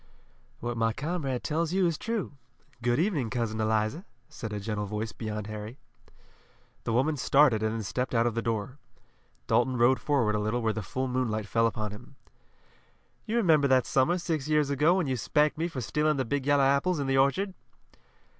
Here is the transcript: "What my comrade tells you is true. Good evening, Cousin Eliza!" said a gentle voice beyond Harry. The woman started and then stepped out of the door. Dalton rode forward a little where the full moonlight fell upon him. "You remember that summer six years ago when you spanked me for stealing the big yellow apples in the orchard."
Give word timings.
"What 0.61 0.77
my 0.77 0.93
comrade 0.93 1.43
tells 1.43 1.73
you 1.73 1.85
is 1.85 1.95
true. 1.99 2.31
Good 2.81 2.97
evening, 2.97 3.29
Cousin 3.29 3.61
Eliza!" 3.61 4.03
said 4.29 4.51
a 4.51 4.59
gentle 4.59 4.87
voice 4.87 5.11
beyond 5.11 5.45
Harry. 5.45 5.77
The 6.85 6.91
woman 6.93 7.17
started 7.17 7.61
and 7.61 7.71
then 7.71 7.83
stepped 7.83 8.15
out 8.15 8.25
of 8.25 8.33
the 8.33 8.41
door. 8.41 8.79
Dalton 9.45 9.77
rode 9.77 9.99
forward 9.99 10.33
a 10.33 10.39
little 10.39 10.63
where 10.63 10.73
the 10.73 10.81
full 10.81 11.07
moonlight 11.07 11.45
fell 11.45 11.67
upon 11.67 11.91
him. 11.91 12.15
"You 13.27 13.37
remember 13.37 13.67
that 13.67 13.85
summer 13.85 14.17
six 14.17 14.47
years 14.47 14.71
ago 14.71 14.95
when 14.95 15.05
you 15.05 15.17
spanked 15.17 15.59
me 15.59 15.67
for 15.67 15.81
stealing 15.81 16.17
the 16.17 16.25
big 16.25 16.47
yellow 16.47 16.63
apples 16.63 16.97
in 16.97 17.05
the 17.05 17.19
orchard." 17.19 17.53